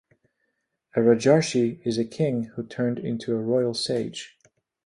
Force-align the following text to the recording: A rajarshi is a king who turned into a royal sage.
A 0.95 0.99
rajarshi 0.99 1.79
is 1.85 1.99
a 1.99 2.05
king 2.05 2.45
who 2.55 2.65
turned 2.65 2.97
into 2.97 3.35
a 3.35 3.39
royal 3.39 3.75
sage. 3.75 4.35